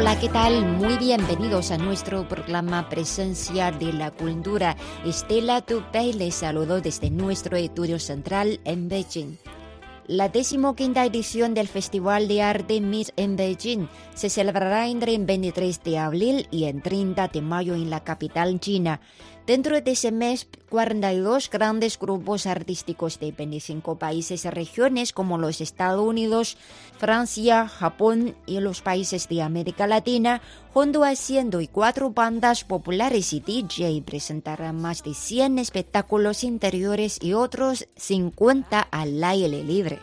[0.00, 0.64] Hola, ¿qué tal?
[0.64, 4.76] Muy bienvenidos a nuestro programa Presencia de la Cultura.
[5.04, 9.38] Estela Tupey les saludo desde nuestro estudio central en Beijing.
[10.08, 15.82] La decimoquinta edición del Festival de Arte Miss en Beijing se celebrará entre el 23
[15.82, 19.02] de abril y el 30 de mayo en la capital china.
[19.46, 25.60] Dentro de ese mes, 42 grandes grupos artísticos de 25 países y regiones como los
[25.60, 26.56] Estados Unidos,
[26.96, 30.40] Francia, Japón y los países de América Latina,
[30.72, 37.88] junto a 104 bandas populares y DJ, presentarán más de 100 espectáculos interiores y otros
[37.96, 40.00] 50 al aire libre.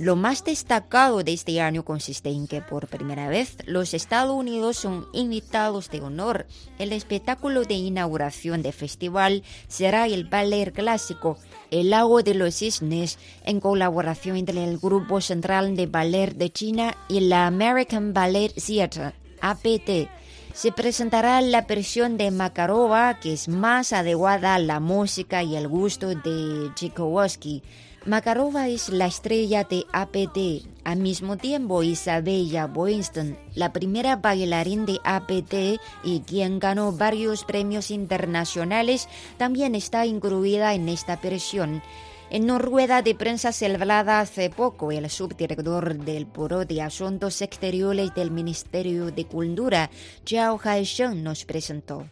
[0.00, 4.78] Lo más destacado de este año consiste en que por primera vez los Estados Unidos
[4.78, 6.46] son invitados de honor.
[6.78, 11.36] El espectáculo de inauguración del festival será el ballet clásico
[11.70, 16.96] El lago de los cisnes en colaboración entre el Grupo Central de Ballet de China
[17.08, 20.08] y la American Ballet Theatre, APT.
[20.52, 25.68] Se presentará la versión de Makarova, que es más adecuada a la música y el
[25.68, 27.62] gusto de Tchaikovsky.
[28.06, 30.66] Makarova es la estrella de APT.
[30.84, 37.90] Al mismo tiempo, Isabella Boylston, la primera bailarín de APT y quien ganó varios premios
[37.90, 39.06] internacionales,
[39.36, 41.82] también está incluida en esta versión.
[42.30, 48.14] En una rueda de prensa celebrada hace poco, el subdirector del Buró de Asuntos Exteriores
[48.14, 49.90] del Ministerio de Cultura,
[50.24, 52.06] Zhao Haisheng, nos presentó.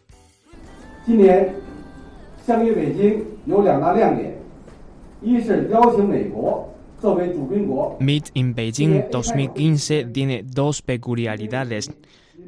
[5.21, 11.91] 一是邀请美国作为主宾国， Meet in Beijing 2015 tiene dos peculiaridades.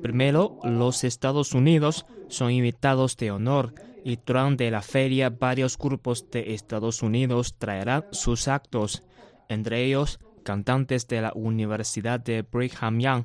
[0.01, 3.73] Primero, los Estados Unidos son invitados de honor
[4.03, 9.03] y durante la feria varios grupos de Estados Unidos traerán sus actos,
[9.49, 13.23] entre ellos cantantes de la Universidad de Brigham Young,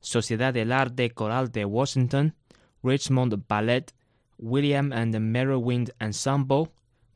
[0.00, 2.34] Sociedad del Arte Coral de Washington,
[2.82, 3.86] Richmond Ballet,
[4.38, 6.70] William and Mary Wind Ensemble,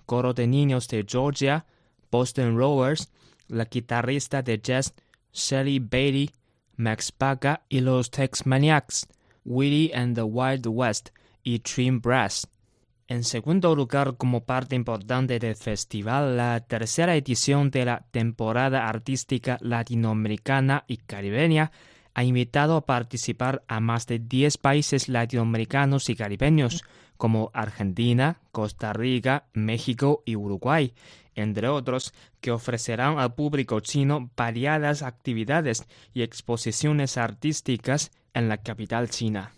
[0.05, 1.65] Coro de Niños de Georgia,
[2.11, 3.11] Boston Rovers,
[3.47, 4.93] la guitarrista de jazz
[5.33, 6.31] Shelley Bailey,
[6.75, 9.07] Max Baga y los Tex Maniacs,
[9.45, 11.09] Willie and the Wild West
[11.43, 12.47] y Trim Brass.
[13.07, 19.57] En segundo lugar, como parte importante del festival, la tercera edición de la temporada artística
[19.61, 21.71] latinoamericana y caribeña
[22.13, 26.83] ha invitado a participar a más de 10 países latinoamericanos y caribeños,
[27.23, 30.93] como Argentina, Costa Rica, México y Uruguay,
[31.35, 39.09] entre otros, que ofrecerán al público chino variadas actividades y exposiciones artísticas en la capital
[39.09, 39.53] china.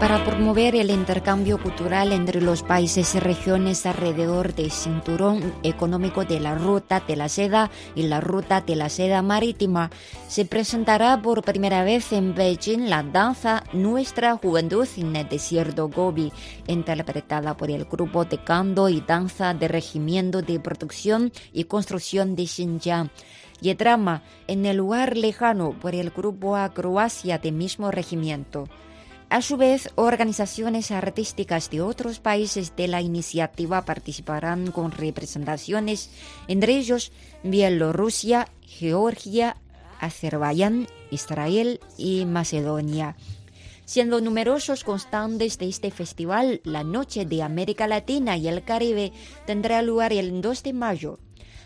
[0.00, 6.38] Para promover el intercambio cultural entre los países y regiones alrededor del cinturón económico de
[6.38, 9.90] la Ruta de la Seda y la Ruta de la Seda Marítima,
[10.28, 16.32] se presentará por primera vez en Beijing la danza Nuestra Juventud en el Desierto Gobi,
[16.68, 22.46] interpretada por el grupo de canto y danza de Regimiento de Producción y Construcción de
[22.46, 23.10] Xinjiang
[23.60, 28.68] y drama en el lugar lejano por el grupo a Croacia del mismo regimiento.
[29.30, 36.10] A su vez, organizaciones artísticas de otros países de la iniciativa participarán con representaciones,
[36.48, 39.58] entre ellos Bielorrusia, Georgia,
[40.00, 43.16] Azerbaiyán, Israel y Macedonia.
[43.84, 49.12] Siendo numerosos constantes de este festival, la Noche de América Latina y el Caribe
[49.46, 51.18] tendrá lugar el 2 de mayo.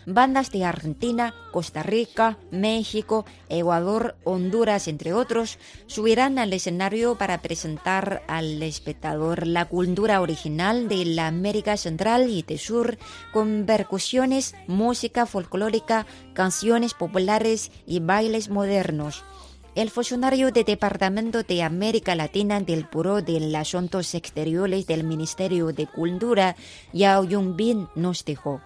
[0.05, 8.23] Bandas de Argentina, Costa Rica, México, Ecuador, Honduras, entre otros, subirán al escenario para presentar
[8.27, 12.97] al espectador la cultura original de la América Central y del Sur,
[13.31, 19.23] con percusiones, música folclórica, canciones populares y bailes modernos.
[19.75, 25.87] el funcionario del Departamento de América Latina del Buró de Asuntos Exteriores del Ministerio de
[25.87, 26.55] Cultura,
[26.93, 28.61] Yao Yongbin, nos dijo.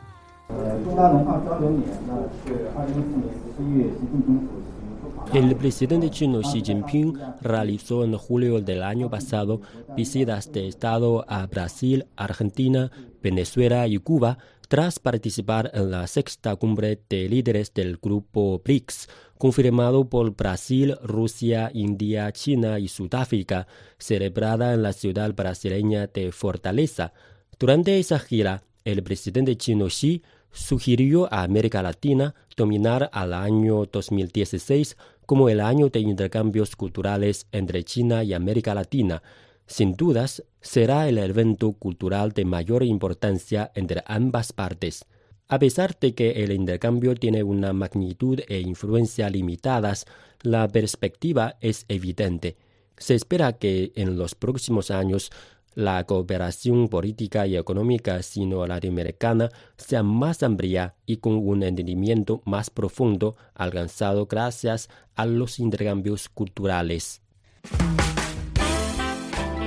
[5.34, 9.62] El presidente chino Xi Jinping realizó en julio del año pasado
[9.96, 12.92] visitas de Estado a Brasil, Argentina,
[13.22, 14.38] Venezuela y Cuba
[14.70, 21.72] tras participar en la sexta cumbre de líderes del grupo BRICS, confirmado por Brasil, Rusia,
[21.74, 23.68] India, China y Sudáfrica,
[23.98, 27.14] celebrada en la ciudad brasileña de Fortaleza.
[27.60, 30.22] Durante esa gira, el presidente chino Xi
[30.58, 37.84] sugirió a América Latina dominar al año 2016 como el año de intercambios culturales entre
[37.84, 39.22] China y América Latina.
[39.68, 45.06] Sin dudas, será el evento cultural de mayor importancia entre ambas partes.
[45.48, 50.06] A pesar de que el intercambio tiene una magnitud e influencia limitadas,
[50.42, 52.58] la perspectiva es evidente.
[52.98, 55.32] Se espera que en los próximos años
[55.78, 63.36] la cooperación política y económica sino-latinoamericana sea más amplia y con un entendimiento más profundo
[63.54, 67.22] alcanzado gracias a los intercambios culturales.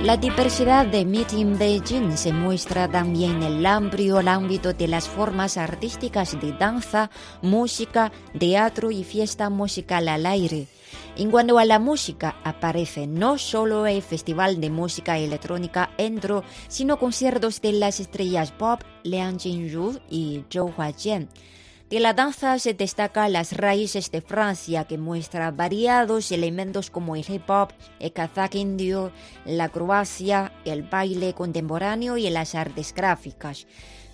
[0.03, 5.57] La diversidad de Meeting Beijing se muestra también en el amplio ámbito de las formas
[5.57, 7.11] artísticas de danza,
[7.43, 10.65] música, teatro y fiesta musical al aire.
[11.17, 16.97] En cuanto a la música, aparece no solo el Festival de Música Electrónica Endro, sino
[16.97, 21.29] conciertos de las estrellas pop Liang Jinru y Zhou Huajian.
[21.91, 27.25] De la danza se destaca las raíces de Francia, que muestra variados elementos como el
[27.27, 29.11] hip hop, el kazak indio,
[29.43, 33.67] la Croacia, el baile contemporáneo y las artes gráficas.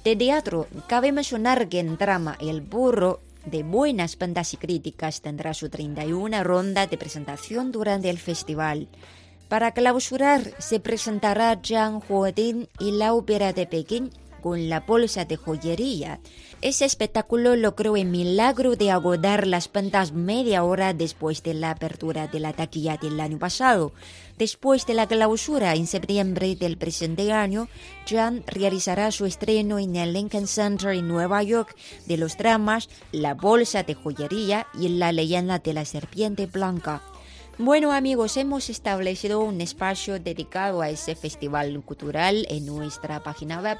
[0.03, 5.53] De teatro, cabe mencionar que en drama El Burro de buenas bandas y críticas tendrá
[5.53, 8.87] su 31 ronda de presentación durante el festival.
[9.49, 14.09] Para clausurar se presentará Zhang Huodin y la ópera de Pekín
[14.41, 16.19] con la bolsa de joyería.
[16.61, 22.27] Ese espectáculo logró el milagro de agotar las ventas media hora después de la apertura
[22.27, 23.91] de la taquilla del año pasado.
[24.37, 27.67] Después de la clausura en septiembre del presente año,
[28.07, 31.75] Jan realizará su estreno en el Lincoln Center en Nueva York
[32.05, 37.01] de los dramas La Bolsa de Joyería y La Leyenda de la Serpiente Blanca.
[37.59, 43.79] Bueno amigos, hemos establecido un espacio dedicado a ese festival cultural en nuestra página web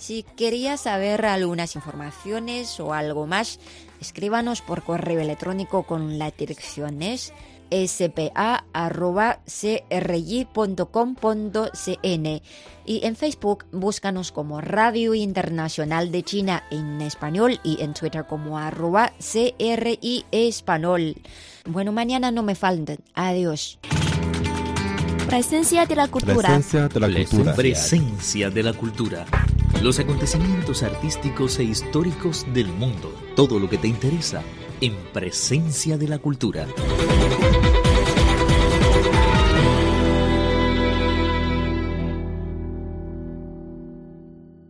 [0.00, 3.60] si quería saber algunas informaciones o algo más,
[4.00, 7.34] escríbanos por correo electrónico con las direcciones
[7.70, 8.32] spa.crj.com.cn
[12.86, 18.58] y en Facebook búscanos como Radio Internacional de China en español y en Twitter como
[18.58, 21.14] arroba CRI Español.
[21.66, 22.98] Bueno, mañana no me falten.
[23.14, 23.78] Adiós.
[25.28, 26.48] Presencia de la cultura.
[26.48, 27.54] Presencia de la cultura.
[27.54, 29.26] Presencia de la cultura
[29.82, 34.42] los acontecimientos artísticos e históricos del mundo, todo lo que te interesa
[34.80, 36.66] en presencia de la cultura.